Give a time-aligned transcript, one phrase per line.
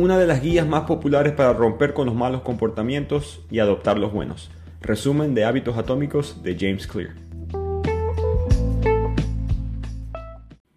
[0.00, 4.12] una de las guías más populares para romper con los malos comportamientos y adoptar los
[4.12, 4.50] buenos.
[4.80, 7.10] Resumen de hábitos atómicos de James Clear.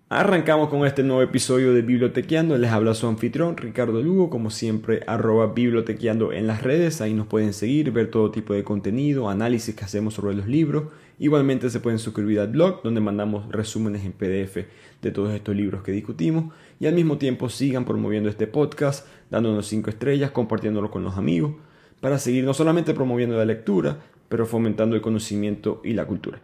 [0.09, 2.57] Arrancamos con este nuevo episodio de Bibliotequeando.
[2.57, 7.00] Les habla su anfitrión Ricardo Lugo, como siempre, arroba bibliotequeando en las redes.
[7.00, 10.83] Ahí nos pueden seguir, ver todo tipo de contenido, análisis que hacemos sobre los libros.
[11.23, 14.57] Igualmente se pueden suscribir al blog, donde mandamos resúmenes en PDF
[15.01, 16.54] de todos estos libros que discutimos.
[16.81, 21.54] Y al mismo tiempo sigan promoviendo este podcast, dándonos 5 estrellas, compartiéndolo con los amigos,
[22.01, 26.41] para seguir no solamente promoviendo la lectura, pero fomentando el conocimiento y la cultura.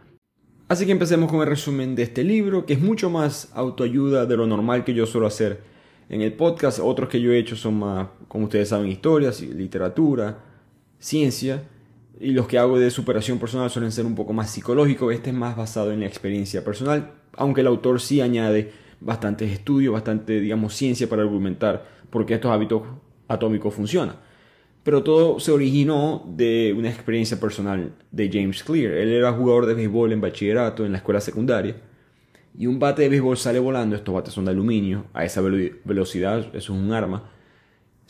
[0.66, 4.38] Así que empecemos con el resumen de este libro, que es mucho más autoayuda de
[4.38, 5.60] lo normal que yo suelo hacer
[6.08, 6.78] en el podcast.
[6.82, 10.38] Otros que yo he hecho son más, como ustedes saben, historias, literatura,
[10.98, 11.64] ciencia.
[12.20, 15.14] Y los que hago de superación personal suelen ser un poco más psicológicos.
[15.14, 19.94] Este es más basado en la experiencia personal, aunque el autor sí añade bastantes estudios,
[19.94, 22.82] bastante, digamos, ciencia para argumentar por qué estos hábitos
[23.26, 24.16] atómicos funcionan.
[24.82, 28.92] Pero todo se originó de una experiencia personal de James Clear.
[28.92, 31.76] Él era jugador de béisbol en bachillerato, en la escuela secundaria.
[32.58, 36.40] Y un bate de béisbol sale volando, estos bates son de aluminio, a esa velocidad,
[36.40, 37.30] eso es un arma.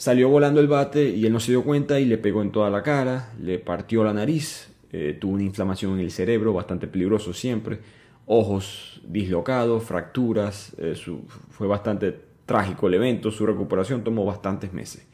[0.01, 2.71] Salió volando el bate y él no se dio cuenta y le pegó en toda
[2.71, 7.35] la cara, le partió la nariz, eh, tuvo una inflamación en el cerebro, bastante peligroso
[7.35, 7.81] siempre,
[8.25, 10.95] ojos dislocados, fracturas, eh,
[11.51, 15.07] fue bastante trágico el evento, su recuperación tomó bastantes meses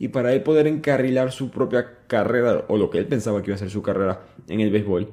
[0.00, 3.54] y para él poder encarrilar su propia carrera, o lo que él pensaba que iba
[3.54, 5.06] a ser su carrera en el béisbol,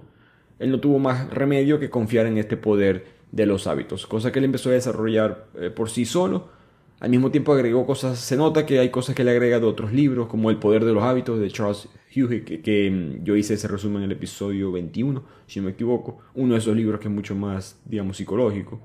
[0.57, 4.39] él no tuvo más remedio que confiar en este poder de los hábitos, cosa que
[4.39, 6.57] él empezó a desarrollar eh, por sí solo.
[6.99, 9.93] Al mismo tiempo agregó cosas, se nota que hay cosas que le agrega de otros
[9.93, 13.69] libros, como El poder de los hábitos de Charles Hughes, que, mm, yo hice ese
[13.69, 17.13] resumen en el episodio 21, si no me equivoco, uno de esos libros que es
[17.13, 18.81] mucho más, digamos, psicológico.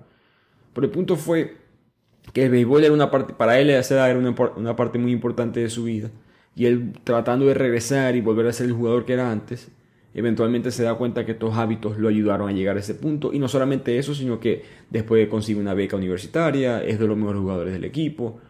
[0.72, 1.56] Pero el punto fue
[2.32, 3.82] que el béisbol era una parte, para él era
[4.16, 6.10] una, una parte muy importante de su vida,
[6.54, 9.70] y él tratando de regresar y volver a ser el jugador que era antes,
[10.14, 13.38] eventualmente se da cuenta que estos hábitos lo ayudaron a llegar a ese punto, y
[13.40, 17.72] no solamente eso, sino que después consigue una beca universitaria, es de los mejores jugadores
[17.72, 18.40] del equipo,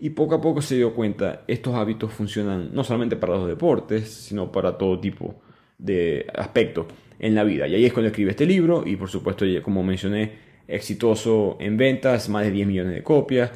[0.00, 4.10] y poco a poco se dio cuenta, estos hábitos funcionan no solamente para los deportes,
[4.10, 5.40] sino para todo tipo
[5.78, 6.86] de aspectos
[7.20, 7.68] en la vida.
[7.68, 12.28] Y ahí es cuando escribe este libro, y por supuesto, como mencioné, exitoso en ventas,
[12.28, 13.52] más de 10 millones de copias,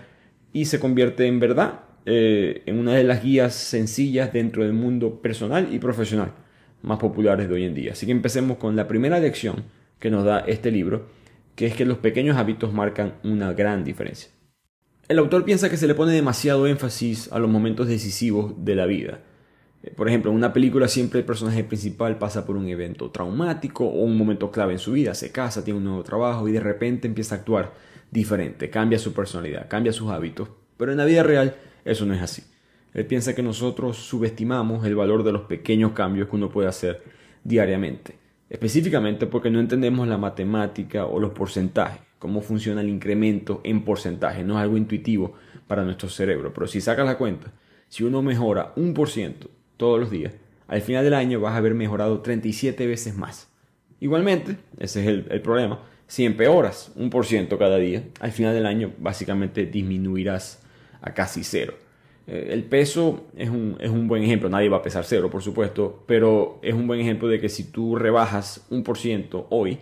[0.52, 5.20] y se convierte en verdad eh, en una de las guías sencillas dentro del mundo
[5.20, 6.45] personal y profesional
[6.82, 7.92] más populares de hoy en día.
[7.92, 9.64] Así que empecemos con la primera lección
[9.98, 11.06] que nos da este libro,
[11.54, 14.30] que es que los pequeños hábitos marcan una gran diferencia.
[15.08, 18.86] El autor piensa que se le pone demasiado énfasis a los momentos decisivos de la
[18.86, 19.20] vida
[19.86, 23.84] eh, por ejemplo, en una película siempre el personaje principal pasa por un evento traumático
[23.86, 26.60] o un momento clave en su vida, se casa, tiene un nuevo trabajo y de
[26.60, 27.72] repente empieza a actuar
[28.10, 30.48] diferente, cambia su personalidad, cambia sus hábitos.
[30.76, 32.42] Pero en la vida real eso no es así.
[32.96, 37.02] Él piensa que nosotros subestimamos el valor de los pequeños cambios que uno puede hacer
[37.44, 38.16] diariamente,
[38.48, 44.44] específicamente porque no entendemos la matemática o los porcentajes, cómo funciona el incremento en porcentaje,
[44.44, 45.34] no es algo intuitivo
[45.66, 47.52] para nuestro cerebro, pero si sacas la cuenta,
[47.90, 50.32] si uno mejora un por ciento todos los días,
[50.66, 53.50] al final del año vas a haber mejorado 37 veces más.
[54.00, 58.64] Igualmente, ese es el, problema, si empeoras un por ciento cada día, al final del
[58.64, 60.62] año básicamente disminuirás
[61.02, 61.74] a casi cero.
[62.26, 65.42] Eh, el peso es un, es un, buen ejemplo, nadie va a pesar cero, por
[65.42, 69.78] supuesto, pero es un buen ejemplo de que si tú rebajas un por ciento hoy,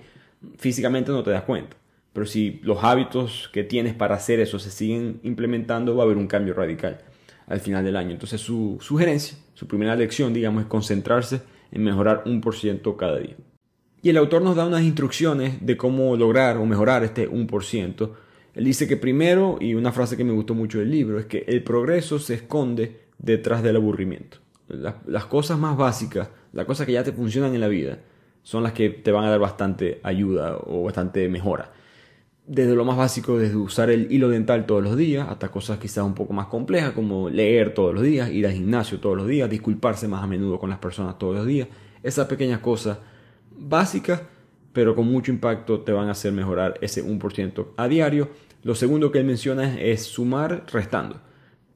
[0.57, 1.77] físicamente no te das cuenta.
[2.13, 6.17] Pero si los hábitos que tienes para hacer eso se siguen implementando, va a haber
[6.17, 7.01] un cambio radical
[7.47, 8.13] al final del año.
[8.13, 13.19] Entonces su sugerencia, su primera lección, digamos, es concentrarse en mejorar un por ciento cada
[13.19, 13.37] día.
[14.01, 18.11] Y el autor nos da unas instrucciones de cómo lograr o mejorar este 1%.
[18.55, 21.45] Él dice que primero, y una frase que me gustó mucho del libro, es que
[21.47, 24.39] el progreso se esconde detrás del aburrimiento.
[24.69, 27.99] Las, cosas más básicas, las cosas que ya te funcionan en la vida,
[28.43, 31.73] son las que te van a dar bastante ayuda o bastante mejora
[32.47, 36.05] desde lo más básico, desde usar el hilo dental todos los días, hasta cosas quizás
[36.05, 39.49] un poco más complejas como leer todos los días, ir al gimnasio todos los días,
[39.49, 41.69] disculparse más a menudo con las personas todos los días.
[42.03, 42.99] Esas pequeñas cosas
[43.51, 44.23] básicas,
[44.75, 48.29] pero con mucho impacto, te van a hacer mejorar ese 1% a diario.
[48.63, 51.23] Lo segundo que él menciona es sumar restando.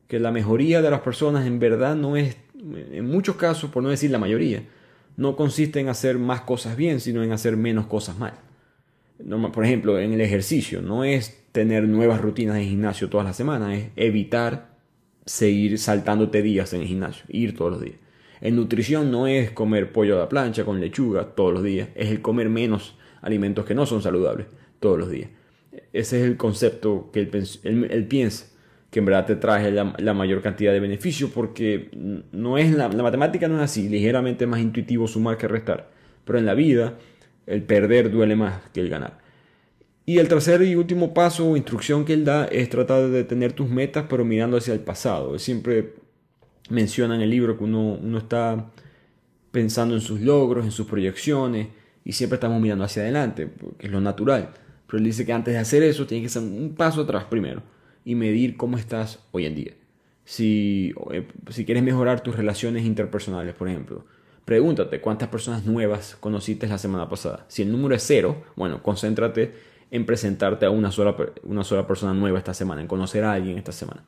[0.07, 3.89] Que la mejoría de las personas en verdad no es, en muchos casos, por no
[3.89, 4.65] decir la mayoría,
[5.17, 8.35] no consiste en hacer más cosas bien, sino en hacer menos cosas mal
[9.53, 13.77] por ejemplo, en el ejercicio, no es tener nuevas rutinas de gimnasio todas las semanas,
[13.77, 14.79] es evitar
[15.25, 17.97] seguir saltándote días en el gimnasio, ir todos los días.
[18.41, 22.11] En nutrición no es comer pollo a la plancha con lechuga todos los días, es
[22.11, 24.47] el comer menos alimentos que no son saludables
[24.81, 25.31] todos los días.
[25.93, 28.47] Ese es el concepto que él, piensa,
[28.91, 31.91] que en verdad te trae la, mayor cantidad de beneficio porque
[32.33, 35.91] no es la, la matemática no es así, ligeramente más intuitivo sumar que restar,
[36.25, 36.99] pero en la vida
[37.47, 39.19] el perder duele más que el ganar.
[40.09, 43.53] Y el tercer y último paso o instrucción que él da es tratar de tener
[43.53, 45.35] tus metas pero mirando hacia el pasado.
[45.35, 45.97] Él siempre
[46.69, 48.71] menciona en el libro que uno, uno está
[49.51, 51.69] pensando en sus logros, en sus proyecciones
[52.05, 54.51] y siempre estamos mirando hacia adelante, que es lo natural.
[54.87, 57.63] Pero él dice que antes de hacer eso tienes que hacer un paso atrás primero
[58.05, 59.73] y medir cómo estás hoy en día.
[60.25, 64.05] Si, eh, si quieres mejorar tus relaciones interpersonales, por ejemplo,
[64.45, 67.45] pregúntate cuántas personas nuevas conociste la semana pasada.
[67.49, 69.53] Si el número es cero, bueno, concéntrate
[69.91, 73.59] en presentarte a una sola, una sola persona nueva esta semana, en conocer a alguien
[73.59, 74.05] esta semana.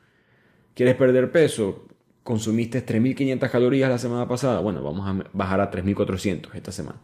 [0.73, 1.85] ¿Quieres perder peso?
[2.23, 4.59] ¿Consumiste 3.500 calorías la semana pasada?
[4.59, 6.99] Bueno, vamos a bajar a 3.400 esta semana.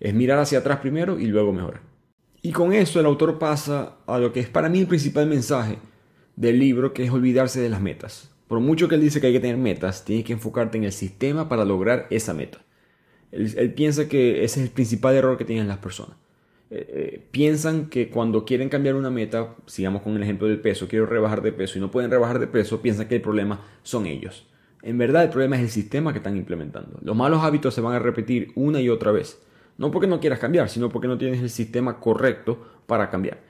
[0.00, 1.82] Es mirar hacia atrás primero y luego mejorar.
[2.42, 5.78] Y con eso el autor pasa a lo que es para mí el principal mensaje
[6.36, 8.30] del libro, que es olvidarse de las metas.
[8.48, 10.92] Por mucho que él dice que hay que tener metas, tienes que enfocarte en el
[10.92, 12.58] sistema para lograr esa meta.
[13.32, 16.16] Él, piensa que ese es el principal error que tienen las personas.
[16.70, 20.88] Eh, eh, piensan que cuando quieren cambiar una meta, sigamos con el ejemplo del peso,
[20.88, 24.06] quiero rebajar de peso y no pueden rebajar de peso, piensan que el problema son
[24.06, 24.46] ellos.
[24.86, 27.00] En verdad el problema es el sistema que están implementando.
[27.02, 29.42] Los malos hábitos se van a repetir una y otra vez.
[29.78, 33.40] No porque no quieras cambiar, sino porque no tienes el sistema correcto para cambiar.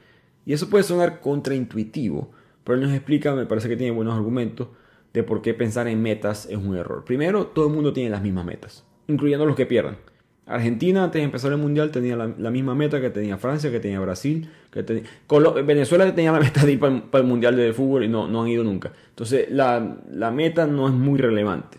[0.47, 2.31] Y eso puede sonar contraintuitivo,
[2.65, 4.69] pero él nos explica, me parece que tiene buenos argumentos,
[5.13, 7.05] de por qué pensar en metas es un error.
[7.05, 9.99] Primero, todo el mundo tiene las mismas metas, incluyendo los que pierdan.
[10.47, 13.99] Argentina antes de empezar el mundial tenía la, misma meta que tenía Francia, que tenía
[13.99, 15.03] Brasil, que tenía
[15.65, 16.63] Venezuela tenía la meta
[17.11, 18.93] para, el mundial de fútbol y no, no han ido nunca.
[19.09, 21.79] Entonces la, la meta no es muy relevante.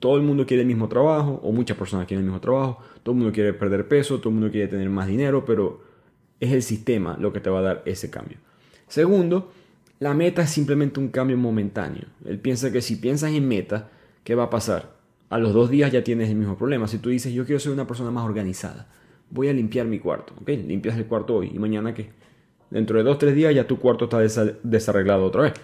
[0.00, 3.12] Todo el mundo quiere el mismo trabajo, o muchas personas quieren el mismo trabajo, todo
[3.12, 5.80] el mundo quiere perder peso, todo el mundo quiere tener más dinero, pero
[6.40, 8.38] es el sistema lo que te va a dar ese cambio.
[8.88, 9.52] Segundo,
[10.00, 12.06] la meta es simplemente un cambio momentáneo.
[12.24, 13.90] Él piensa que si piensas en meta,
[14.24, 14.93] ¿qué va a pasar?
[15.34, 16.86] A los dos días ya tienes el mismo problema.
[16.86, 18.86] Si tú dices, yo quiero ser una persona más organizada,
[19.30, 20.48] voy a limpiar mi cuarto, ¿ok?
[20.50, 22.10] Limpias el cuarto hoy y mañana qué?
[22.70, 25.54] Dentro de dos, tres días ya tu cuarto está desarreglado otra vez.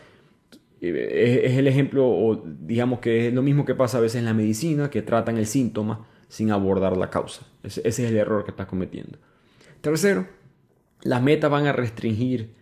[0.81, 4.35] Es, el ejemplo, o digamos que es lo mismo que pasa a veces en la
[4.35, 7.47] medicina, que tratan el síntoma sin abordar la causa.
[7.63, 9.19] Ese, es el error que estás cometiendo.
[9.83, 10.27] Tercero,
[11.03, 12.57] las metas van a restringir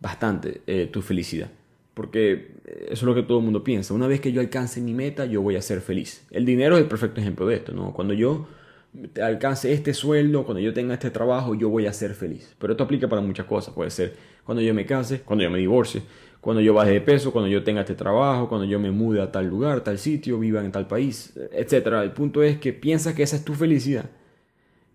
[0.00, 1.50] bastante eh, tu felicidad.
[1.94, 3.94] Porque eso es lo que todo el mundo piensa.
[3.94, 6.26] Una vez que yo alcance mi meta, yo voy a ser feliz.
[6.30, 7.92] El dinero es el perfecto ejemplo de esto, ¿no?
[7.92, 8.48] Cuando yo
[9.22, 12.54] alcance este sueldo, cuando yo tenga este trabajo, yo voy a ser feliz.
[12.58, 13.74] Pero esto aplica para muchas cosas.
[13.74, 14.14] Puede ser
[14.44, 16.02] cuando yo me case, cuando yo me divorcie,
[16.40, 19.32] cuando yo baje de peso, cuando yo tenga este trabajo, cuando yo me mude a
[19.32, 21.86] tal lugar, tal sitio, viva en tal país, etc.
[22.02, 24.10] El punto es que piensas que esa es tu felicidad.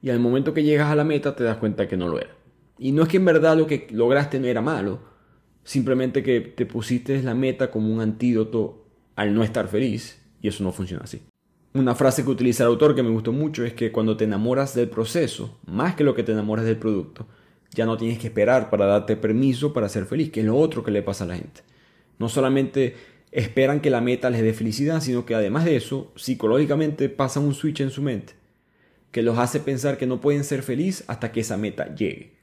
[0.02, 2.30] Y al momento que llegas a la meta te das cuenta que no lo era.
[2.78, 5.00] Y no es que en verdad lo que lograste no era malo,
[5.70, 10.64] simplemente que te pusiste la meta como un antídoto al no estar feliz y eso
[10.64, 11.22] no funciona así.
[11.76, 14.74] Una frase que utiliza el autor que me gustó mucho es que cuando te enamoras
[14.74, 17.28] del proceso, más que lo que te enamoras del producto,
[17.70, 20.84] ya no tienes que esperar para darte permiso para ser feliz, que es lo otro
[20.84, 21.62] que le pasa a la gente.
[22.18, 22.96] No solamente
[23.32, 27.54] esperan que la meta les dé felicidad, sino que además de eso, psicológicamente pasan un
[27.54, 28.34] switch en su mente
[29.12, 32.39] que los hace pensar que no pueden ser felices hasta que esa meta llegue.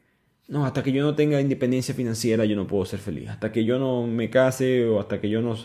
[0.49, 3.29] No, hasta que yo no tenga independencia financiera yo no puedo ser feliz.
[3.29, 5.57] Hasta que yo no me case o hasta que yo no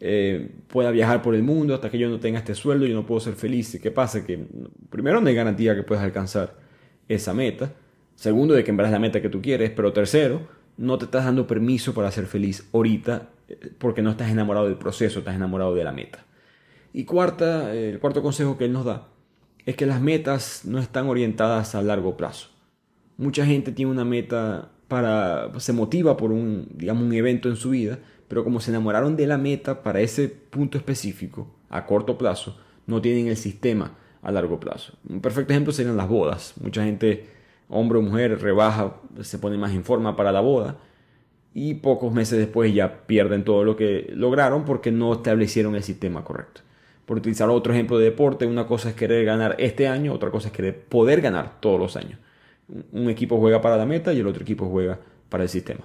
[0.00, 3.06] eh, pueda viajar por el mundo, hasta que yo no tenga este sueldo yo no
[3.06, 3.78] puedo ser feliz.
[3.80, 4.26] ¿Qué pasa?
[4.26, 4.44] Que
[4.90, 6.56] primero no hay garantía que puedas alcanzar
[7.08, 7.72] esa meta.
[8.16, 9.70] Segundo, de que en verdad es la meta que tú quieres.
[9.70, 10.48] Pero tercero,
[10.78, 14.76] no te estás dando permiso para ser feliz ahorita eh, porque no estás enamorado del
[14.76, 16.26] proceso, estás enamorado de la meta.
[16.92, 19.08] Y cuarta, el cuarto consejo que él nos da
[19.64, 22.53] es que las metas no están orientadas a largo plazo
[23.16, 27.70] mucha gente tiene una meta para, se motiva por un, digamos, un evento en su
[27.70, 32.58] vida, pero como se enamoraron de la meta para ese punto específico, a corto plazo,
[32.86, 34.94] no tienen el sistema a largo plazo.
[35.08, 36.54] Un perfecto ejemplo serían las bodas.
[36.60, 37.26] Mucha gente,
[37.68, 40.78] hombre o mujer, rebaja, se pone más en forma para la boda
[41.54, 46.24] y pocos meses después ya pierden todo lo que lograron porque no establecieron el sistema
[46.24, 46.62] correcto.
[47.06, 50.48] Por utilizar otro ejemplo de deporte, una cosa es querer ganar este año, otra cosa
[50.48, 52.18] es querer poder ganar todos los años.
[52.68, 55.84] Un equipo juega para la meta y el otro equipo juega para el sistema.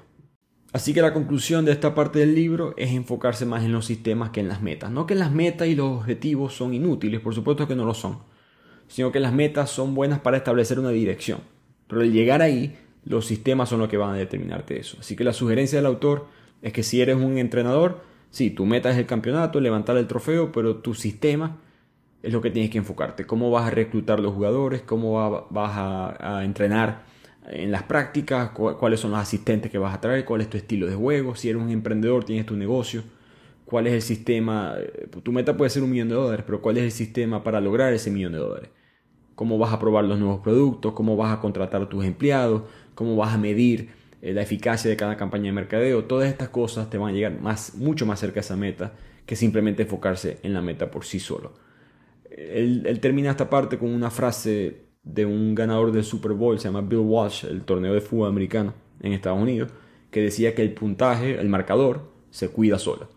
[0.71, 4.29] Así que la conclusión de esta parte del libro es enfocarse más en los sistemas
[4.29, 4.91] que en las metas.
[4.91, 8.19] No que las metas y los objetivos son inútiles, por supuesto que no lo son,
[8.87, 11.39] sino que las metas son buenas para establecer una dirección.
[11.87, 14.97] Pero al llegar ahí, los sistemas son los que van a determinarte eso.
[14.99, 16.27] Así que la sugerencia del autor
[16.61, 20.51] es que si eres un entrenador, sí, tu meta es el campeonato, levantar el trofeo,
[20.51, 21.57] pero tu sistema
[22.21, 23.25] es lo que tienes que enfocarte.
[23.25, 27.03] Cómo vas a reclutar los jugadores, cómo vas a, entrenar
[27.47, 30.87] en las prácticas, cuáles son los asistentes que vas a traer, cuál es tu estilo
[30.87, 33.03] de juego, si eres un emprendedor, tienes tu negocio,
[33.65, 36.77] cuál es el sistema, eh, tu meta puede ser un millón de dólares, pero cuál
[36.77, 38.69] es el sistema para lograr ese millón de dólares.
[39.35, 43.15] Cómo vas a probar los nuevos productos, cómo vas a contratar a tus empleados, cómo
[43.15, 43.89] vas a medir
[44.21, 46.03] eh, la eficacia de cada campaña de mercadeo.
[46.03, 48.93] Todas estas cosas te van a llegar más, mucho más cerca a esa meta
[49.25, 51.68] que simplemente enfocarse en la meta por sí solo.
[52.51, 56.81] Él, termina esta parte con una frase de un ganador del Super Bowl, se llama
[56.81, 59.71] Bill Walsh, el torneo de fútbol americano en Estados Unidos,
[60.11, 63.09] que decía que el puntaje, el marcador, se cuida solo.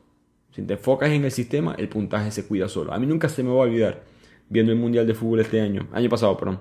[0.53, 2.93] Si te enfocas en el sistema, el puntaje se cuida solo.
[2.93, 4.05] A mí nunca se me va a olvidar,
[4.49, 6.61] viendo el Mundial de Fútbol este año, año pasado, perdón,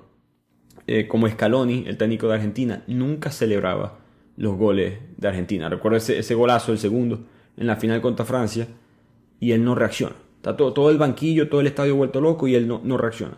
[0.87, 3.99] eh, como Scaloni, el técnico de Argentina, nunca celebraba
[4.37, 5.69] los goles de Argentina.
[5.69, 7.27] Recuerdo ese, golazo, el segundo,
[7.57, 8.67] en la final contra Francia,
[9.39, 10.15] y él no reacciona.
[10.41, 13.37] Está todo, todo el banquillo, todo el estadio vuelto loco y él no, no reacciona.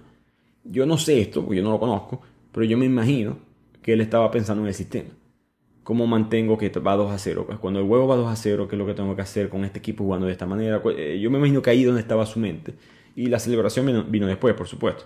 [0.63, 2.21] Yo no sé esto, porque yo no lo conozco,
[2.53, 3.39] pero yo me imagino
[3.81, 5.09] que él estaba pensando en el sistema.
[5.83, 7.43] ¿Cómo mantengo que va 2 a 0?
[7.45, 9.49] Pues cuando el huevo va 2 a 0, ¿qué es lo que tengo que hacer
[9.49, 10.81] con este equipo jugando de esta manera?
[10.97, 12.73] Eh, yo me imagino que ahí donde estaba su mente.
[13.17, 15.03] Y la celebración vino, después, por supuesto.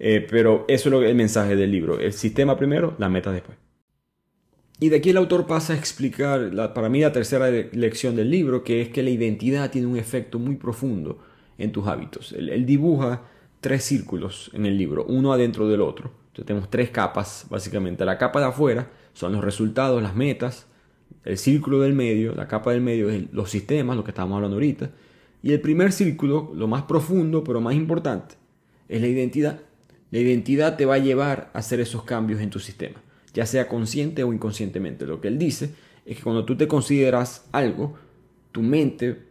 [0.00, 2.00] Eh, pero eso es lo, el mensaje del libro.
[2.00, 3.56] El sistema primero, la meta después.
[4.82, 8.64] Y de aquí el autor pasa a explicar, para mí, la tercera lección del libro,
[8.64, 11.18] que es que la identidad tiene un efecto muy profundo
[11.58, 12.32] en tus hábitos.
[12.32, 13.24] Él, dibuja
[13.60, 16.10] tres círculos en el libro, uno adentro del otro.
[16.28, 18.06] Entonces tenemos tres capas, básicamente.
[18.06, 20.66] La capa de afuera son los resultados, las metas.
[21.26, 24.56] El círculo del medio, la capa del medio es los sistemas, lo que estábamos hablando
[24.56, 24.92] ahorita.
[25.42, 28.36] Y el primer círculo, lo más profundo, pero más importante,
[28.88, 29.60] es la identidad.
[30.10, 32.98] La identidad te va a llevar a hacer esos cambios en tu sistema
[33.34, 35.06] ya sea consciente o inconscientemente.
[35.06, 35.70] Lo que él dice
[36.04, 37.96] es que cuando tú te consideras algo,
[38.52, 39.30] tu mente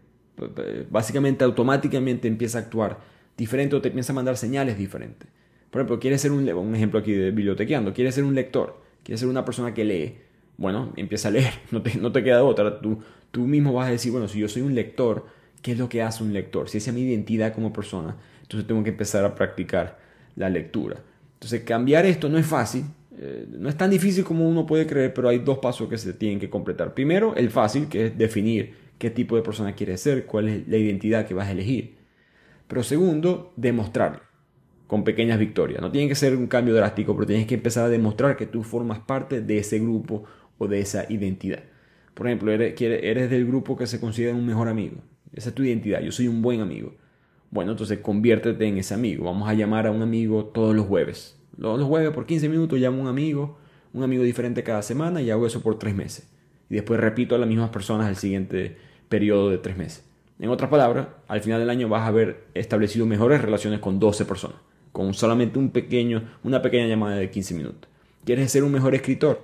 [0.89, 2.99] básicamente automáticamente empieza a actuar
[3.37, 5.27] diferente o te empieza a mandar señales diferentes.
[5.69, 9.19] Por ejemplo, quieres ser un, un ejemplo aquí de bibliotequeando, quieres ser un lector, quieres
[9.19, 10.17] ser una persona que lee.
[10.57, 12.81] Bueno, empieza a leer, no te, no te queda otra.
[12.81, 12.99] Tú,
[13.31, 15.25] tú mismo vas a decir, bueno, si yo soy un lector,
[15.61, 16.69] ¿qué es lo que hace un lector?
[16.69, 19.99] Si esa es mi identidad como persona, entonces tengo que empezar a practicar
[20.35, 20.97] la lectura.
[21.35, 22.85] Entonces, cambiar esto no es fácil, eh,
[23.59, 26.39] no es tan difícil como uno puede creer, pero hay dos pasos que se tienen
[26.39, 26.93] que completar.
[26.93, 30.77] Primero, el fácil, que es definir qué tipo de persona quieres ser, cuál es la
[30.77, 31.97] identidad que vas a elegir.
[32.69, 34.21] Pero segundo, demostrarlo
[34.87, 35.81] con pequeñas victorias.
[35.81, 38.63] No tiene que ser un cambio drástico, pero tienes que empezar a demostrar que tú
[38.63, 40.23] formas parte de ese grupo
[40.57, 41.63] o de esa identidad.
[42.13, 44.97] Por ejemplo, eres, eres del grupo que se considera un mejor amigo.
[45.33, 46.01] Esa es tu identidad.
[46.01, 46.95] Yo soy un buen amigo.
[47.51, 49.25] Bueno, entonces conviértete en ese amigo.
[49.25, 51.38] Vamos a llamar a un amigo todos los jueves.
[51.59, 53.57] Los jueves por 15 minutos llamo a un amigo,
[53.91, 56.29] un amigo diferente cada semana y hago eso por 3 meses.
[56.69, 58.77] Y después repito a las mismas personas el siguiente
[59.09, 60.05] periodo de 3 meses.
[60.39, 64.23] En otras palabras, al final del año vas a haber establecido mejores relaciones con 12
[64.23, 64.57] personas,
[64.93, 67.89] con solamente un pequeño, una pequeña llamada de 15 minutos.
[68.23, 69.43] ¿Quieres ser un mejor escritor?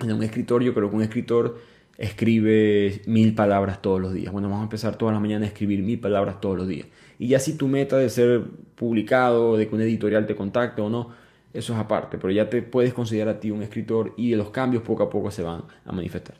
[0.00, 1.58] Un escritor, yo creo que un escritor
[1.98, 4.32] escribe mil palabras todos los días.
[4.32, 6.86] Bueno, vamos a empezar todas las mañanas a escribir mil palabras todos los días.
[7.18, 8.42] Y ya si tu meta de ser
[8.76, 11.20] publicado, de que un editorial te contacte o no,
[11.52, 14.82] eso es aparte, pero ya te puedes considerar a ti un escritor y los cambios
[14.82, 16.36] poco a poco se van a manifestar.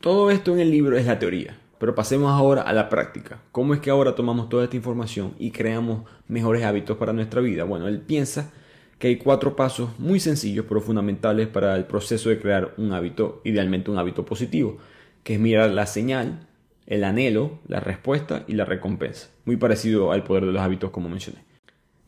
[0.00, 3.42] Todo esto en el libro es la teoría, pero pasemos ahora a la práctica.
[3.52, 7.64] ¿Cómo es que ahora tomamos toda esta información y creamos mejores hábitos para nuestra vida?
[7.64, 8.52] Bueno, él piensa
[8.98, 13.42] que hay cuatro pasos muy sencillos pero fundamentales para el proceso de crear un hábito,
[13.44, 14.78] idealmente un hábito positivo,
[15.22, 16.46] que es mirar la señal,
[16.86, 19.28] el anhelo, la respuesta y la recompensa.
[19.44, 21.44] Muy parecido al poder de los hábitos como mencioné.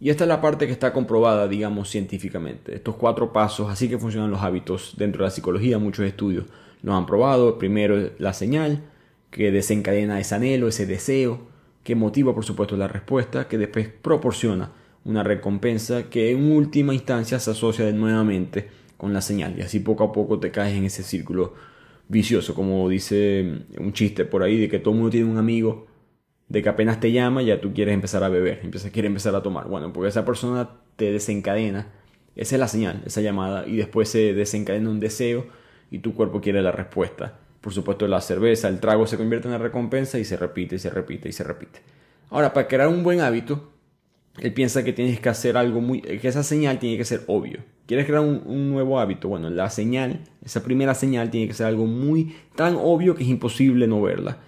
[0.01, 2.75] Y esta es la parte que está comprobada, digamos, científicamente.
[2.75, 6.45] Estos cuatro pasos, así que funcionan los hábitos dentro de la psicología, muchos estudios
[6.83, 7.59] lo han probado.
[7.59, 8.85] Primero la señal,
[9.31, 11.41] que desencadena ese anhelo, ese deseo,
[11.83, 14.71] que motiva por supuesto la respuesta, que después proporciona
[15.05, 19.59] una recompensa que en última instancia se asocia nuevamente con la señal.
[19.59, 21.55] Y así poco a poco te caes en ese círculo
[22.09, 25.88] vicioso, como dice un chiste por ahí de que todo el mundo tiene un amigo
[26.49, 29.43] de que apenas te llama ya tú quieres empezar a beber, empiezas, quieres empezar a
[29.43, 29.69] tomar.
[29.69, 31.89] Bueno, porque esa persona te desencadena,
[32.37, 35.47] esa es la señal, esa llamada, y después se desencadena un deseo
[35.91, 37.39] y tu cuerpo quiere la respuesta.
[37.61, 40.79] Por supuesto, la cerveza, el trago se convierte en una recompensa y se repite y
[40.79, 41.81] se repite y se repite.
[42.31, 43.73] Ahora, para crear un buen hábito,
[44.39, 47.61] él piensa que tienes que hacer algo muy, que esa señal tiene que ser obvio.
[47.87, 49.29] ¿Quieres crear un, nuevo hábito?
[49.29, 53.29] Bueno, la señal, esa primera señal tiene que ser algo muy tan obvio que es
[53.29, 54.39] imposible no verla.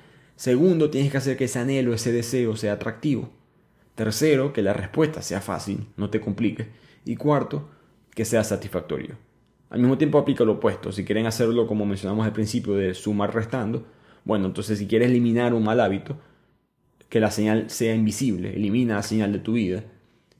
[0.40, 3.28] Segundo, tienes que hacer que ese anhelo, ese deseo sea atractivo.
[3.94, 6.68] Tercero, que la respuesta sea fácil, no te complique.
[7.04, 7.68] Y cuarto,
[8.14, 9.18] que sea satisfactorio.
[9.68, 10.92] Al mismo tiempo aplica lo opuesto.
[10.92, 13.84] Si quieren hacerlo como mencionamos al principio de sumar restando,
[14.24, 16.18] bueno, entonces si quieres eliminar un mal hábito,
[17.10, 19.84] que la señal sea invisible, elimina la señal de tu vida.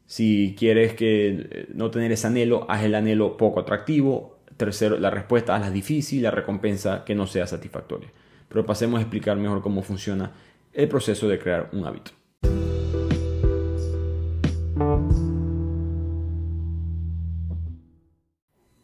[0.07, 4.39] Si quieres que eh, no tener ese anhelo, haz el anhelo poco atractivo.
[4.57, 8.11] Tercero, la respuesta hazla difícil, la recompensa que no sea satisfactoria
[8.51, 10.33] pero pasemos a explicar mejor cómo funciona
[10.73, 12.11] el proceso de crear un hábito.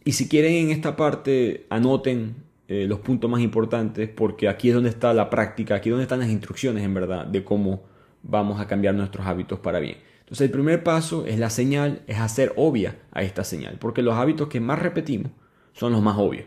[0.04, 2.36] Y si quieren en esta parte, anoten
[2.68, 6.04] eh, los puntos más importantes, porque aquí es donde está la práctica, aquí es donde
[6.04, 7.82] están las instrucciones en verdad de cómo
[8.22, 9.98] vamos a cambiar nuestros hábitos para bien.
[10.20, 14.14] Entonces el primer paso es la señal, es hacer obvia a esta señal, porque los
[14.14, 15.32] hábitos que más repetimos
[15.72, 16.46] son los más obvios.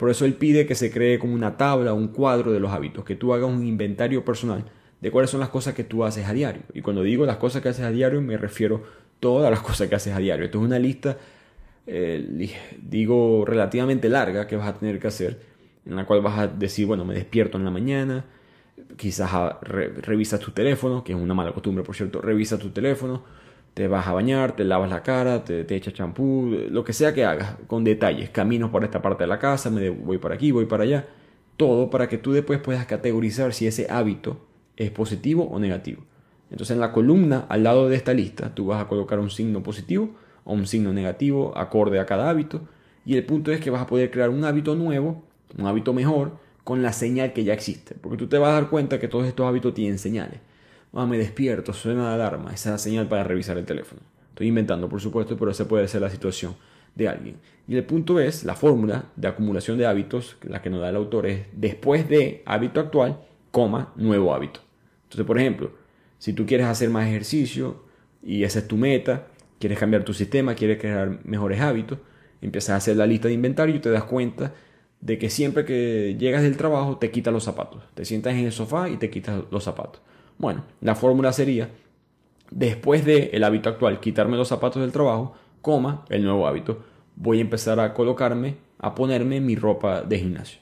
[0.00, 3.04] Por eso él pide que se cree como una tabla, un cuadro de los hábitos,
[3.04, 4.64] que tú hagas un inventario personal
[4.98, 6.62] de cuáles son las cosas que tú haces a diario.
[6.72, 8.82] Y cuando digo las cosas que haces a diario, me refiero
[9.20, 10.46] todas las cosas que haces a diario.
[10.46, 11.18] Esto es una lista
[11.86, 15.38] eh, digo, relativamente larga que vas a tener que hacer,
[15.84, 18.24] en la cual vas a decir, bueno, me despierto en la mañana,
[18.96, 19.30] quizás
[19.60, 23.24] revisas tu teléfono, que es una mala costumbre, por cierto, revisas tu teléfono,
[23.74, 27.14] te vas a bañar, te lavas la cara, te, te echas champú, lo que sea
[27.14, 30.50] que hagas, con detalles, caminos por esta parte de la casa, me voy para aquí,
[30.50, 31.08] voy para allá,
[31.56, 34.46] todo para que tú después puedas categorizar si ese hábito
[34.76, 36.02] es positivo o negativo.
[36.50, 39.62] Entonces en la columna al lado de esta lista tú vas a colocar un signo
[39.62, 40.10] positivo
[40.44, 42.62] o un signo negativo acorde a cada hábito.
[43.04, 45.22] Y el punto es que vas a poder crear un hábito nuevo,
[45.56, 47.94] un hábito mejor, con la señal que ya existe.
[48.00, 50.40] Porque tú te vas a dar cuenta que todos estos hábitos tienen señales.
[50.92, 54.00] Ah, me despierto, suena la alarma, esa es la señal para revisar el teléfono.
[54.30, 56.56] Estoy inventando, por supuesto, pero esa puede ser la situación
[56.94, 57.36] de alguien.
[57.68, 60.96] Y el punto es, la fórmula de acumulación de hábitos, la que nos da el
[60.96, 63.20] autor es después de hábito actual,
[63.52, 64.60] coma, nuevo hábito.
[65.04, 65.72] Entonces, por ejemplo,
[66.18, 67.84] si tú quieres hacer más ejercicio
[68.22, 69.28] y esa es tu meta,
[69.60, 71.98] quieres cambiar tu sistema, quieres crear mejores hábitos,
[72.42, 74.54] empiezas a hacer la lista de inventario y te das cuenta
[75.00, 77.82] de que siempre que llegas del trabajo te quitas los zapatos.
[77.94, 80.02] Te sientas en el sofá y te quitas los zapatos.
[80.40, 81.68] Bueno, la fórmula sería,
[82.50, 86.82] después del hábito actual, quitarme los zapatos del trabajo, coma, el nuevo hábito,
[87.14, 90.60] voy a empezar a colocarme, a ponerme mi ropa de gimnasio.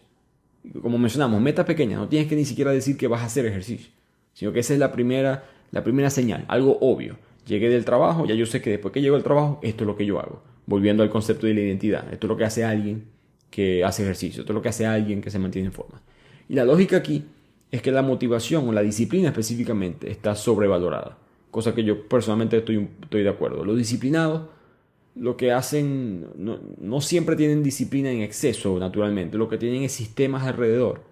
[0.83, 3.93] Como mencionamos, meta pequeña, no tienes que ni siquiera decir que vas a hacer ejercicio,
[4.33, 7.17] sino que esa es la primera, la primera señal, algo obvio.
[7.47, 9.97] Llegué del trabajo, ya yo sé que después que llego del trabajo, esto es lo
[9.97, 10.43] que yo hago.
[10.67, 12.13] Volviendo al concepto de la identidad.
[12.13, 13.05] Esto es lo que hace alguien
[13.49, 14.41] que hace ejercicio.
[14.41, 16.03] Esto es lo que hace alguien que se mantiene en forma.
[16.49, 17.25] Y la lógica aquí
[17.71, 21.19] es que la motivación o la disciplina específicamente está sobrevalorada.
[21.51, 23.65] Cosa que yo personalmente estoy, estoy de acuerdo.
[23.65, 24.43] Los disciplinados
[25.19, 29.37] lo que hacen no, siempre tienen disciplina en exceso, naturalmente.
[29.37, 31.03] Lo que tienen es sistemas alrededor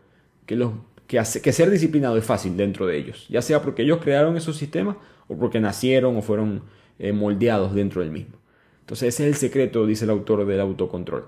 [0.46, 0.72] que, los,
[1.06, 3.26] que, hace, que ser disciplinado es fácil dentro de ellos.
[3.28, 4.96] Ya sea porque ellos crearon esos sistemas
[5.28, 6.62] o porque nacieron o fueron
[6.98, 8.36] eh, moldeados dentro del mismo.
[8.80, 11.26] Entonces ese es el secreto, dice el autor del autocontrol.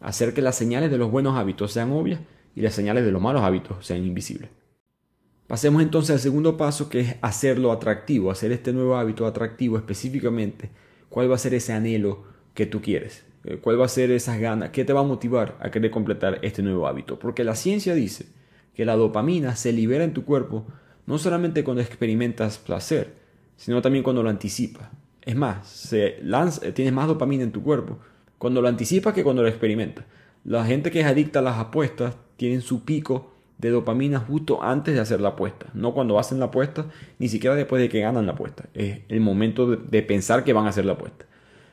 [0.00, 2.20] Hacer que las señales de los buenos hábitos sean obvias
[2.54, 4.50] y las señales de los malos hábitos sean invisibles.
[5.46, 10.70] Pasemos entonces al segundo paso que es hacerlo atractivo, hacer este nuevo hábito atractivo específicamente.
[11.08, 13.24] ¿Cuál va a ser ese anhelo que tú quieres?
[13.44, 14.70] Eh, ¿Cuál va a ser esas ganas?
[14.70, 17.18] ¿Qué te va a motivar a querer completar este nuevo hábito?
[17.18, 18.26] Porque la ciencia dice
[18.74, 20.66] que la dopamina se libera en tu cuerpo
[21.06, 23.14] no solamente cuando experimentas placer,
[23.56, 24.88] sino también cuando lo anticipas.
[25.22, 27.98] Es más, se lanza, tienes más dopamina en tu cuerpo
[28.38, 30.04] cuando lo anticipas que cuando lo experimentas.
[30.44, 34.94] La gente que es adicta a las apuestas tienen su pico de dopamina justo antes
[34.94, 36.86] de hacer la apuesta, no cuando hacen la apuesta,
[37.18, 38.64] ni siquiera después de que ganan la apuesta.
[38.74, 41.24] Es el momento de, pensar que van a hacer la apuesta.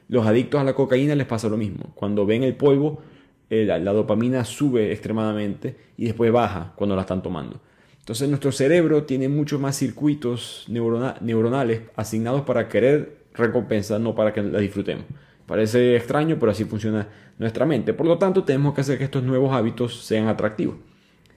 [0.07, 1.91] Los adictos a la cocaína les pasa lo mismo.
[1.95, 3.01] Cuando ven el polvo,
[3.49, 7.59] eh, la dopamina sube extremadamente y después baja cuando la están tomando.
[7.99, 14.41] Entonces nuestro cerebro tiene muchos más circuitos neuronales asignados para querer recompensa, no para que
[14.41, 15.05] la disfrutemos.
[15.45, 17.93] Parece extraño, pero así funciona nuestra mente.
[17.93, 20.75] Por lo tanto, tenemos que hacer que estos nuevos hábitos sean atractivos.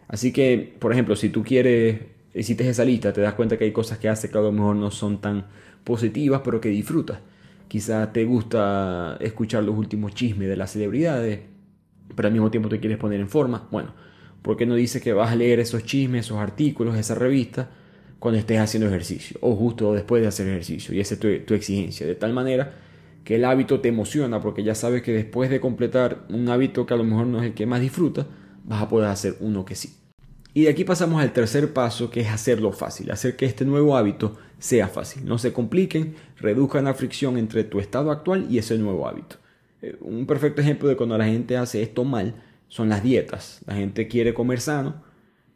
[0.08, 2.00] Así que, por ejemplo, si tú quieres,
[2.34, 4.76] hiciste esa lista, te das cuenta que hay cosas que hace que a lo mejor
[4.76, 5.46] no son tan
[5.84, 7.18] positivas, pero que disfrutas.
[7.68, 11.40] Quizás te gusta escuchar los últimos chismes de las celebridades,
[12.14, 13.68] pero al mismo tiempo te quieres poner en forma.
[13.70, 13.92] Bueno,
[14.46, 17.68] ¿Por qué no dice que vas a leer esos chismes, esos artículos, esa revista
[18.20, 20.94] cuando estés haciendo ejercicio o justo después de hacer ejercicio?
[20.94, 22.06] Y esa es tu, tu exigencia.
[22.06, 22.72] De tal manera
[23.24, 26.94] que el hábito te emociona porque ya sabes que después de completar un hábito que
[26.94, 28.28] a lo mejor no es el que más disfruta,
[28.66, 29.96] vas a poder hacer uno que sí.
[30.52, 33.96] Y de aquí pasamos al tercer paso, que es hacerlo fácil, hacer que este nuevo
[33.96, 35.24] hábito sea fácil.
[35.26, 39.36] No se compliquen, reduzcan la fricción entre tu estado actual y ese nuevo hábito.
[39.82, 42.34] Eh, un perfecto ejemplo de cuando la gente hace esto mal
[42.68, 43.60] son las dietas.
[43.66, 45.02] La gente quiere comer sano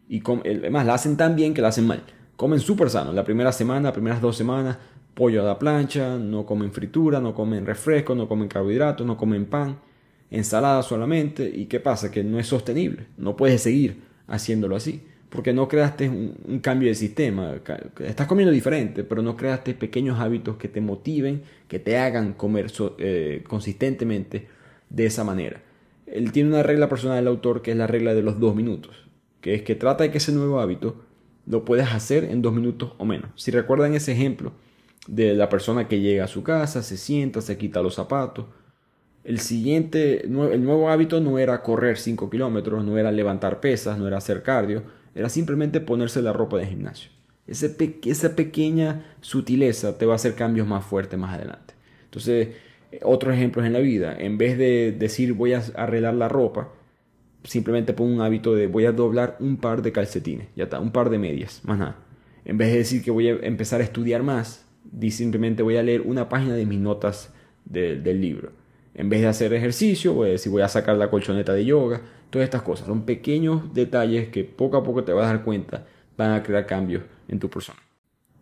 [0.08, 2.02] y además la hacen tan bien que la hacen mal.
[2.36, 3.12] Comen súper sano.
[3.12, 4.76] La primera semana, las primeras dos semanas,
[5.14, 9.46] pollo a la plancha, no comen fritura, no comen refresco, no comen carbohidratos, no comen
[9.46, 9.78] pan,
[10.30, 11.50] ensalada solamente.
[11.54, 12.10] ¿Y qué pasa?
[12.10, 13.06] Que no es sostenible.
[13.16, 15.02] No puedes seguir haciéndolo así.
[15.28, 17.54] Porque no creaste un, cambio de sistema.
[18.00, 22.72] Estás comiendo diferente, pero no creaste pequeños hábitos que te motiven, que te hagan comer
[22.98, 24.48] eh, consistentemente
[24.88, 25.62] de esa manera
[26.12, 29.08] él tiene una regla personal del autor que es la regla de los dos minutos,
[29.40, 31.02] que es que trata de que ese nuevo hábito
[31.46, 33.30] lo puedes hacer en dos minutos o menos.
[33.36, 34.52] Si recuerdan ese ejemplo
[35.06, 38.46] de la persona que llega a su casa, se sienta, se quita los zapatos,
[39.24, 44.06] el siguiente, el nuevo hábito no era correr 5 kilómetros, no era levantar pesas, no
[44.06, 44.82] era hacer cardio,
[45.14, 47.10] era simplemente ponerse la ropa de gimnasio.
[47.46, 51.74] esa pequeña sutileza te va a hacer cambios más fuertes más adelante.
[52.04, 52.48] Entonces,
[53.02, 56.72] otros ejemplos en la vida, en vez de decir voy a arreglar la ropa,
[57.44, 60.92] simplemente pon un hábito de voy a doblar un par de calcetines, ya está, un
[60.92, 61.96] par de medias, más nada.
[62.44, 65.82] En vez de decir que voy a empezar a estudiar más, di simplemente voy a
[65.82, 67.32] leer una página de mis notas
[67.64, 68.59] del libro.
[68.94, 72.00] En vez de hacer ejercicio, voy a decir voy a sacar la colchoneta de yoga,
[72.30, 72.86] todas estas cosas.
[72.86, 76.66] Son pequeños detalles que poco a poco te vas a dar cuenta van a crear
[76.66, 77.78] cambios en tu persona.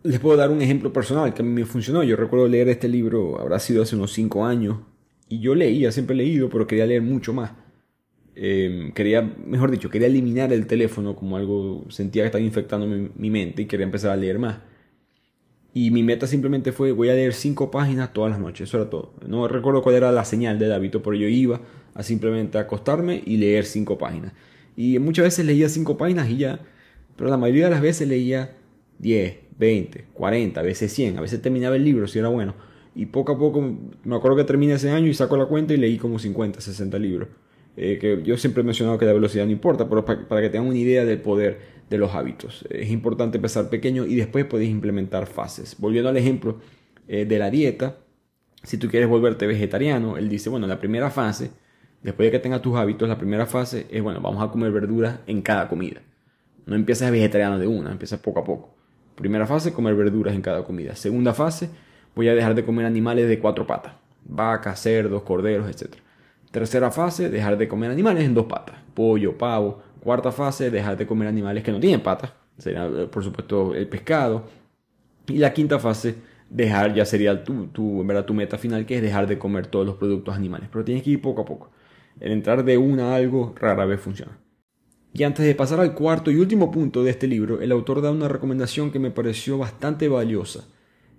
[0.03, 2.03] Les puedo dar un ejemplo personal que a mí me funcionó.
[2.03, 4.77] Yo recuerdo leer este libro, habrá sido hace unos 5 años,
[5.27, 7.51] y yo leía, siempre he leído, pero quería leer mucho más.
[8.35, 13.29] Em, quería, mejor dicho, quería eliminar el teléfono como algo, sentía que estaba infectando mi,
[13.29, 14.59] mente y quería empezar a leer más.
[15.73, 18.89] Y mi meta simplemente fue, voy a leer cinco páginas todas las noches, eso era
[18.89, 19.13] todo.
[19.27, 21.61] No recuerdo cuál era la señal del hábito, pero yo iba
[21.93, 24.33] a simplemente acostarme y leer cinco páginas.
[24.75, 26.59] Y muchas veces leía cinco páginas y ya,
[27.15, 28.55] pero la mayoría de las veces leía
[28.99, 32.55] 10, 20, 40, a veces 100, a veces terminaba el libro si era bueno.
[32.95, 33.61] Y poco a poco,
[34.03, 36.97] me acuerdo que terminé ese año y saco la cuenta y leí como 50, 60
[36.99, 37.29] libros.
[37.77, 40.67] Eh, que yo siempre he mencionado que la velocidad no importa, pero para, que tengan
[40.67, 42.65] una idea del poder de los hábitos.
[42.69, 45.75] Es importante empezar pequeño y después podéis implementar fases.
[45.79, 46.59] Volviendo al ejemplo
[47.07, 47.97] eh, de la dieta,
[48.63, 51.51] si tú quieres volverte vegetariano, él dice, bueno, la primera fase,
[52.03, 55.19] después de que tengas tus hábitos, la primera fase es, bueno, vamos a comer verduras
[55.27, 56.01] en cada comida.
[56.65, 58.75] No empiezas vegetariano de una, empiezas poco a poco.
[59.15, 60.95] Primera fase, comer verduras en cada comida.
[60.95, 61.69] Segunda fase,
[62.15, 63.93] voy a dejar de comer animales de cuatro patas.
[64.25, 65.95] Vacas, cerdos, corderos, etc.
[66.51, 68.75] Tercera fase, dejar de comer animales en dos patas.
[68.93, 69.81] Pollo, pavo.
[70.01, 72.31] Cuarta fase, dejar de comer animales que no tienen patas.
[72.57, 74.43] Sería, eh, por supuesto, el pescado.
[75.27, 76.15] Y la quinta fase,
[76.49, 79.85] dejar, ya sería tu, tu, verdad, tu meta final, que es dejar de comer todos
[79.85, 80.69] los productos animales.
[80.71, 81.71] Pero tienes que ir poco a poco.
[82.19, 84.37] El entrar de una a algo rara vez funciona.
[85.13, 88.11] Y antes de pasar al cuarto y último punto de este libro, el autor da
[88.11, 90.67] una recomendación que me pareció bastante valiosa,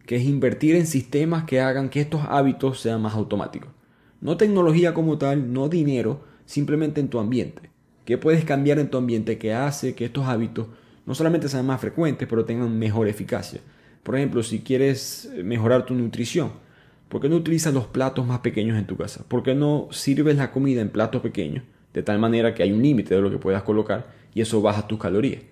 [0.07, 3.71] que es invertir en sistemas que hagan que estos hábitos sean más automáticos.
[4.21, 7.69] No tecnología como tal, no dinero, simplemente en tu ambiente.
[8.11, 10.66] ¿Qué puedes cambiar en tu ambiente que hace que estos hábitos
[11.07, 13.61] no solamente sean más frecuentes, pero tengan mejor eficacia?
[14.03, 16.51] Por ejemplo, si quieres mejorar tu nutrición,
[17.09, 19.25] ¿por qué no utilizas los platos más pequeños en tu casa?
[19.29, 21.62] ¿Por qué no sirves la comida en platos pequeños?
[21.94, 24.88] De tal manera que hay un límite de lo que puedas colocar y eso baja
[24.88, 25.42] tus calorías.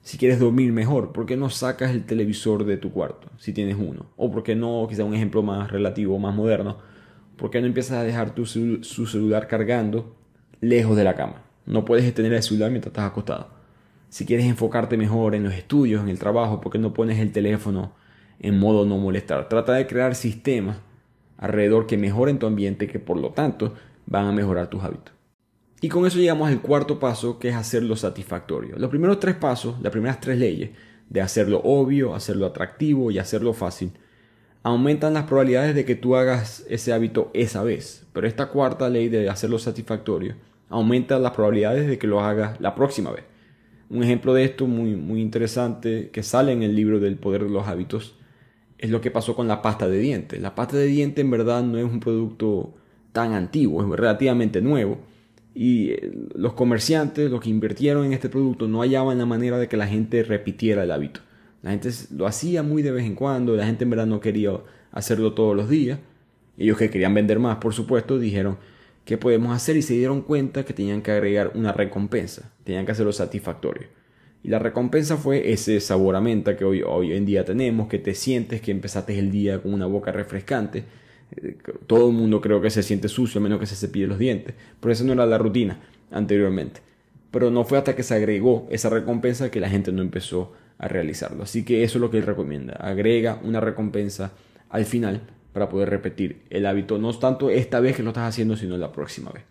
[0.00, 3.76] Si quieres dormir mejor, ¿por qué no sacas el televisor de tu cuarto si tienes
[3.78, 4.06] uno?
[4.16, 6.78] O por qué no, quizá un ejemplo más relativo, más moderno,
[7.36, 10.16] ¿por qué no empiezas a dejar tu su celular cargando
[10.60, 11.51] lejos de la cama?
[11.66, 13.48] No puedes tener el celular mientras estás acostado.
[14.08, 17.32] Si quieres enfocarte mejor en los estudios, en el trabajo, ¿por qué no pones el
[17.32, 17.92] teléfono
[18.40, 19.48] en modo no molestar?
[19.48, 20.78] Trata de crear sistemas
[21.38, 23.74] alrededor que mejoren tu ambiente que por lo tanto
[24.06, 25.14] van a mejorar tus hábitos.
[25.80, 28.76] Y con eso llegamos al cuarto paso, que es hacerlo satisfactorio.
[28.76, 30.70] Los primeros tres pasos, las primeras tres leyes,
[31.08, 33.92] de hacerlo obvio, hacerlo atractivo y hacerlo fácil,
[34.62, 38.06] aumentan las probabilidades de que tú hagas ese hábito esa vez.
[38.12, 40.36] Pero esta cuarta ley de hacerlo satisfactorio
[40.72, 43.24] aumenta las probabilidades de que lo hagas la próxima vez.
[43.90, 47.50] Un ejemplo de esto muy, muy interesante que sale en el libro del poder de
[47.50, 48.16] los hábitos
[48.78, 50.40] es lo que pasó con la pasta de dientes.
[50.40, 52.74] La pasta de dientes en verdad no es un producto
[53.12, 54.98] tan antiguo, es relativamente nuevo.
[55.54, 59.68] Y eh, los comerciantes, los que invirtieron en este producto, no hallaban la manera de
[59.68, 61.20] que la gente repitiera el hábito.
[61.62, 64.52] La gente lo hacía muy de vez en cuando, la gente en verdad no quería
[64.90, 66.00] hacerlo todos los días.
[66.58, 68.58] Ellos que querían vender más, por supuesto, dijeron,
[69.04, 69.76] ¿qué podemos hacer?
[69.76, 73.88] Y se dieron cuenta que tenían que agregar una recompensa, tenían que hacerlo satisfactorio.
[74.44, 78.14] Y la recompensa fue ese sabor a menta que hoy, en día tenemos, que te
[78.14, 80.84] sientes que empezaste el día con una boca refrescante.
[81.36, 84.18] Eh, todo el mundo creo que se siente sucio a menos que se cepille los
[84.18, 84.54] dientes.
[84.80, 85.78] Pero esa no era la rutina
[86.10, 86.80] anteriormente.
[87.30, 90.88] Pero no fue hasta que se agregó esa recompensa que la gente no empezó a
[90.88, 91.44] realizarlo.
[91.44, 92.74] Así que eso es lo que él recomienda.
[92.74, 94.32] Agrega una recompensa
[94.70, 98.56] al final para poder repetir el hábito, no tanto esta vez que lo estás haciendo,
[98.56, 99.44] sino la próxima vez.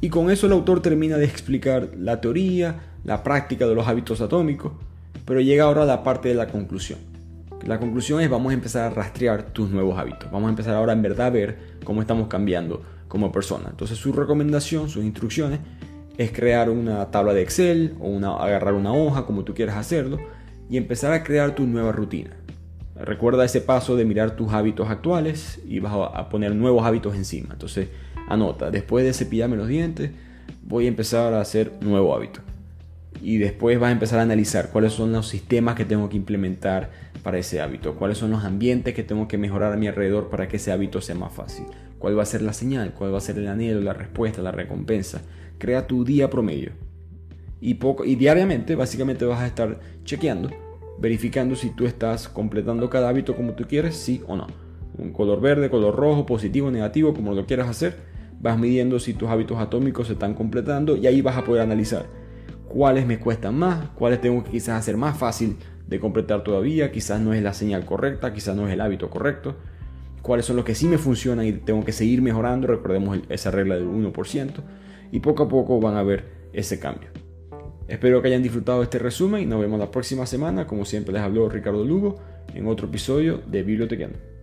[0.00, 4.20] Y con eso el autor termina de explicar la teoría, la práctica de los hábitos
[4.20, 4.72] atómicos,
[5.24, 6.98] pero llega ahora a la parte de la conclusión.
[7.66, 10.30] La conclusión es vamos a empezar a rastrear tus nuevos hábitos.
[10.30, 13.68] Vamos a empezar ahora en verdad a ver cómo estamos cambiando como persona.
[13.70, 15.60] Entonces su recomendación, sus instrucciones
[16.18, 20.18] es crear una tabla de Excel o una, agarrar una hoja, como tú quieras hacerlo,
[20.68, 22.30] y empezar a crear tu nueva rutina.
[22.96, 27.48] Recuerda ese paso de mirar tus hábitos actuales y vas a poner nuevos hábitos encima.
[27.52, 27.88] Entonces,
[28.28, 30.12] anota, después de cepillarme los dientes,
[30.62, 32.40] voy a empezar a hacer nuevo hábito.
[33.20, 36.90] Y después vas a empezar a analizar cuáles son los sistemas que tengo que implementar
[37.22, 40.46] para ese hábito, cuáles son los ambientes que tengo que mejorar a mi alrededor para
[40.46, 41.64] que ese hábito sea más fácil,
[41.98, 44.52] cuál va a ser la señal, cuál va a ser el anhelo, la respuesta, la
[44.52, 45.22] recompensa.
[45.58, 46.72] Crea tu día promedio.
[47.64, 50.50] Y, diariamente básicamente vas a estar chequeando,
[50.98, 54.46] verificando si tú estás completando cada hábito como tú quieres, sí o no.
[54.98, 57.96] Un color verde, color rojo, positivo, negativo, como lo quieras hacer.
[58.38, 62.04] Vas midiendo si tus hábitos atómicos se están completando y ahí vas a poder analizar
[62.68, 67.18] cuáles me cuestan más, cuáles tengo que quizás hacer más fácil de completar todavía, quizás
[67.22, 69.56] no es la señal correcta, quizás no es el hábito correcto,
[70.20, 73.76] cuáles son los que sí me funcionan y tengo que seguir mejorando, recordemos esa regla
[73.76, 74.52] del 1%,
[75.12, 77.23] y poco a poco van a ver ese cambio.
[77.86, 81.22] Espero que hayan disfrutado este resumen y nos vemos la próxima semana, como siempre les
[81.22, 82.16] habló Ricardo Lugo,
[82.54, 84.33] en otro episodio de Bibliotequeando.